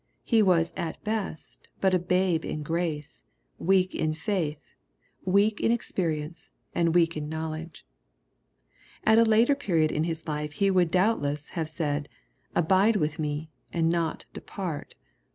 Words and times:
He 0.23 0.41
was, 0.41 0.73
at 0.75 1.03
best, 1.03 1.67
but 1.79 1.93
a 1.93 1.99
babe 1.99 2.43
in 2.43 2.63
grace, 2.63 3.21
weak 3.59 3.93
in 3.93 4.15
faith, 4.15 4.59
weak 5.25 5.59
in 5.61 5.71
ex 5.71 5.91
perience, 5.91 6.49
and 6.73 6.95
weak 6.95 7.15
in 7.15 7.29
knowledge. 7.29 7.85
At 9.03 9.19
a 9.19 9.23
latex 9.23 9.63
period 9.63 9.91
in 9.91 10.05
his 10.05 10.27
life 10.27 10.53
he 10.53 10.71
would, 10.71 10.89
doubtless, 10.89 11.49
have 11.49 11.69
said, 11.69 12.09
'^ 12.45 12.47
Abide 12.55 12.95
with 12.95 13.19
me," 13.19 13.51
and 13.71 13.91
not, 13.91 14.25
'^ 14.29 14.33
depart." 14.33 14.95